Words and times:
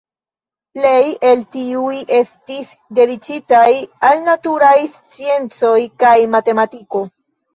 Plej 0.77 1.01
el 1.31 1.41
tiuj 1.55 1.97
estis 2.19 2.71
dediĉitaj 2.99 3.67
al 4.09 4.23
naturaj 4.31 4.73
sciencoj 4.97 5.77
kaj 6.05 6.17
matematiko. 6.37 7.05